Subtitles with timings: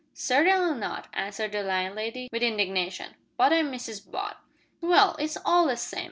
[0.15, 4.37] "Certainly not," answered the landlady, with indignation; "but I'm Mrs Butt."
[4.81, 5.99] "Well, it's all the same.